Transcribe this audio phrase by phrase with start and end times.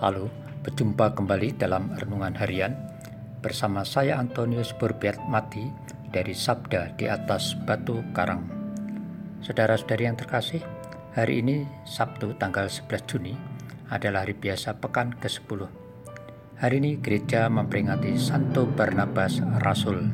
[0.00, 0.32] Halo,
[0.64, 2.72] berjumpa kembali dalam Renungan Harian
[3.44, 5.68] bersama saya Antonius Burbiat Mati
[6.08, 8.48] dari Sabda di atas Batu Karang.
[9.44, 10.64] Saudara-saudari yang terkasih,
[11.12, 13.36] hari ini Sabtu tanggal 11 Juni
[13.92, 15.68] adalah hari biasa pekan ke-10.
[16.64, 20.08] Hari ini gereja memperingati Santo Barnabas Rasul.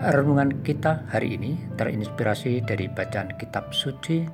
[0.00, 4.24] Renungan kita hari ini terinspirasi dari bacaan kitab suci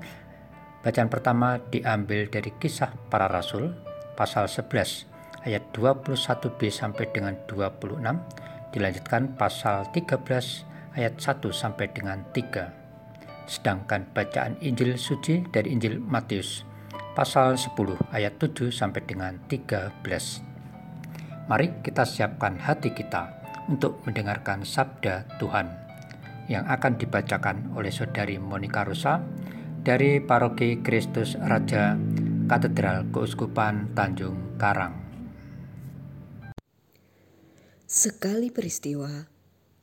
[0.82, 3.70] Bacaan pertama diambil dari kisah para rasul
[4.22, 5.10] pasal 11
[5.42, 8.06] ayat 21b sampai dengan 26
[8.70, 16.62] dilanjutkan pasal 13 ayat 1 sampai dengan 3 sedangkan bacaan Injil suci dari Injil Matius
[17.18, 17.74] pasal 10
[18.14, 19.90] ayat 7 sampai dengan 13
[21.50, 23.26] Mari kita siapkan hati kita
[23.66, 25.66] untuk mendengarkan sabda Tuhan
[26.46, 29.18] yang akan dibacakan oleh saudari Monika Rosa
[29.82, 31.98] dari Paroki Kristus Raja
[32.50, 34.98] Katedral Keuskupan Tanjung Karang.
[37.86, 39.30] Sekali peristiwa,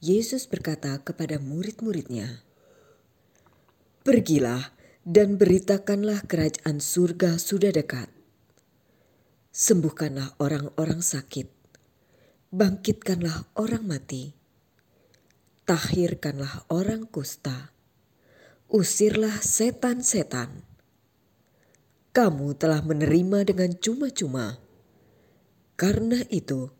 [0.03, 2.43] Yesus berkata kepada murid-muridnya,
[4.03, 4.75] "Pergilah
[5.07, 8.11] dan beritakanlah kerajaan surga sudah dekat.
[9.55, 11.47] Sembuhkanlah orang-orang sakit,
[12.51, 14.35] bangkitkanlah orang mati,
[15.63, 17.71] tahirkanlah orang kusta,
[18.67, 20.68] usirlah setan-setan."
[22.09, 24.57] Kamu telah menerima dengan cuma-cuma.
[25.77, 26.73] Karena itu,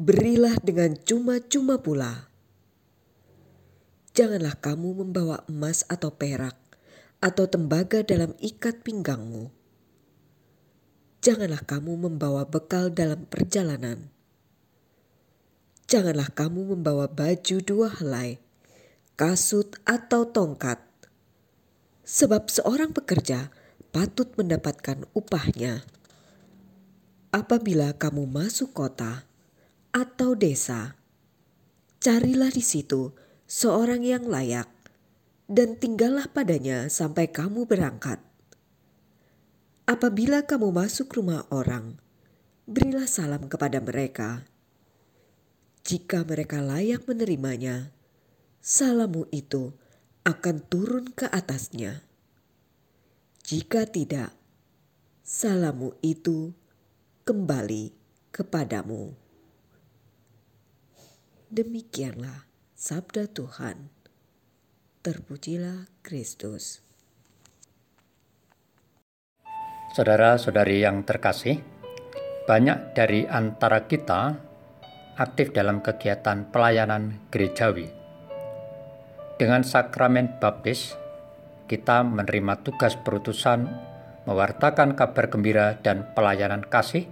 [0.00, 2.32] berilah dengan cuma-cuma pula.
[4.14, 6.56] Janganlah kamu membawa emas atau perak
[7.20, 9.52] atau tembaga dalam ikat pinggangmu.
[11.24, 14.12] Janganlah kamu membawa bekal dalam perjalanan.
[15.88, 18.40] Janganlah kamu membawa baju dua helai,
[19.16, 20.80] kasut atau tongkat.
[22.04, 23.48] Sebab seorang pekerja
[23.94, 25.86] patut mendapatkan upahnya.
[27.30, 29.22] Apabila kamu masuk kota
[29.94, 30.98] atau desa,
[32.02, 33.14] carilah di situ
[33.46, 34.66] seorang yang layak
[35.46, 38.18] dan tinggallah padanya sampai kamu berangkat.
[39.86, 41.94] Apabila kamu masuk rumah orang,
[42.66, 44.42] berilah salam kepada mereka.
[45.86, 47.94] Jika mereka layak menerimanya,
[48.58, 49.70] salamu itu
[50.26, 52.13] akan turun ke atasnya.
[53.44, 54.32] Jika tidak,
[55.20, 56.56] salamu itu
[57.28, 57.92] kembali
[58.32, 59.12] kepadamu.
[61.52, 63.92] Demikianlah sabda Tuhan.
[65.04, 66.80] Terpujilah Kristus.
[69.92, 71.60] Saudara-saudari yang terkasih,
[72.48, 74.40] banyak dari antara kita
[75.20, 77.92] aktif dalam kegiatan pelayanan gerejawi.
[79.36, 81.03] Dengan sakramen baptis,
[81.64, 83.66] kita menerima tugas perutusan
[84.24, 87.08] mewartakan kabar gembira dan pelayanan kasih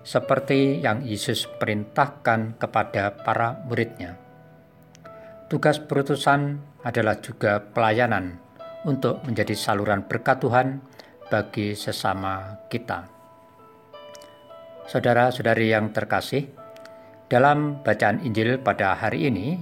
[0.00, 4.16] seperti yang Yesus perintahkan kepada para muridnya.
[5.52, 8.38] Tugas perutusan adalah juga pelayanan
[8.88, 10.80] untuk menjadi saluran berkat Tuhan
[11.28, 13.04] bagi sesama kita.
[14.88, 16.48] Saudara-saudari yang terkasih,
[17.28, 19.60] dalam bacaan Injil pada hari ini,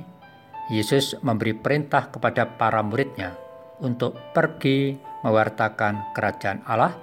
[0.70, 3.47] Yesus memberi perintah kepada para muridnya
[3.82, 6.94] untuk pergi mewartakan kerajaan Allah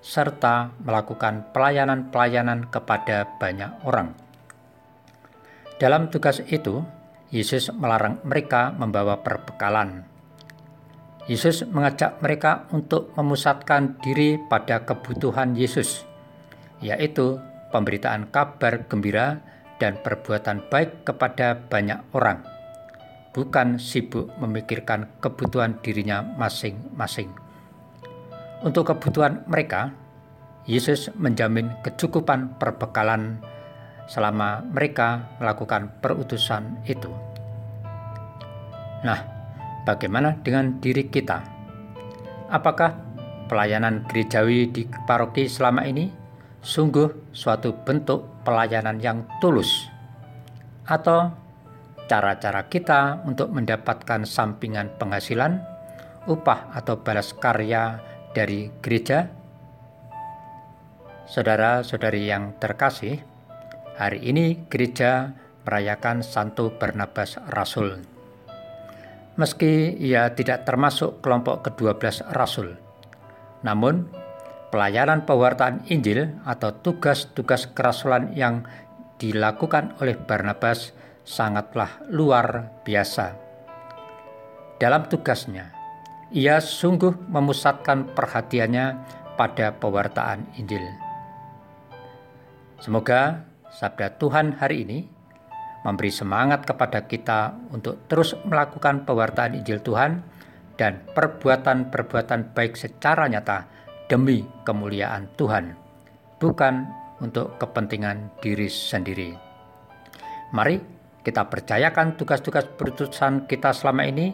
[0.00, 4.16] serta melakukan pelayanan-pelayanan kepada banyak orang.
[5.76, 6.80] Dalam tugas itu,
[7.28, 10.04] Yesus melarang mereka membawa perbekalan.
[11.28, 16.02] Yesus mengajak mereka untuk memusatkan diri pada kebutuhan Yesus,
[16.82, 17.38] yaitu
[17.70, 19.44] pemberitaan kabar gembira
[19.78, 22.59] dan perbuatan baik kepada banyak orang
[23.30, 27.30] bukan sibuk memikirkan kebutuhan dirinya masing-masing.
[28.60, 29.94] Untuk kebutuhan mereka,
[30.68, 33.40] Yesus menjamin kecukupan perbekalan
[34.10, 37.08] selama mereka melakukan perutusan itu.
[39.06, 39.22] Nah,
[39.88, 41.40] bagaimana dengan diri kita?
[42.50, 42.98] Apakah
[43.48, 46.10] pelayanan gerejawi di paroki selama ini
[46.60, 49.88] sungguh suatu bentuk pelayanan yang tulus?
[50.84, 51.30] Atau
[52.10, 55.62] cara-cara kita untuk mendapatkan sampingan penghasilan,
[56.26, 58.02] upah atau balas karya
[58.34, 59.30] dari gereja?
[61.30, 63.22] Saudara-saudari yang terkasih,
[63.94, 68.02] hari ini gereja merayakan Santo Barnabas Rasul.
[69.38, 72.74] Meski ia tidak termasuk kelompok ke-12 Rasul,
[73.62, 74.10] namun
[74.74, 78.66] pelayanan pewartaan Injil atau tugas-tugas kerasulan yang
[79.22, 80.90] dilakukan oleh Barnabas
[81.30, 83.38] sangatlah luar biasa.
[84.82, 85.70] Dalam tugasnya,
[86.34, 88.86] ia sungguh memusatkan perhatiannya
[89.38, 90.82] pada pewartaan Injil.
[92.82, 94.98] Semoga sabda Tuhan hari ini
[95.86, 100.26] memberi semangat kepada kita untuk terus melakukan pewartaan Injil Tuhan
[100.74, 103.68] dan perbuatan-perbuatan baik secara nyata
[104.10, 105.76] demi kemuliaan Tuhan,
[106.40, 106.74] bukan
[107.20, 109.30] untuk kepentingan diri sendiri.
[110.50, 114.32] Mari kita percayakan tugas-tugas perutusan kita selama ini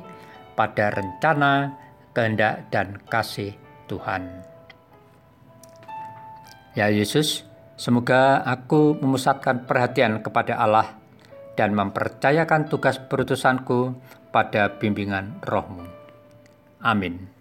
[0.55, 1.77] pada rencana,
[2.15, 3.59] kehendak, dan kasih
[3.91, 4.43] Tuhan.
[6.77, 7.45] Ya Yesus,
[7.77, 10.97] semoga aku memusatkan perhatian kepada Allah
[11.57, 13.97] dan mempercayakan tugas perutusanku
[14.31, 15.89] pada bimbingan rohmu.
[16.85, 17.36] Amin.